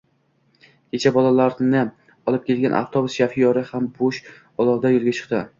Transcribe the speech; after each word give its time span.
Kecha 0.93 1.11
bolalarni 1.17 1.83
olib 2.33 2.47
kelgan 2.49 2.77
avtobus 2.79 3.21
shofyori 3.21 3.67
ham 3.71 3.93
bo`sh 4.01 4.35
ulovda 4.65 4.93
yo`lga 4.99 5.19
chiqdi 5.21 5.49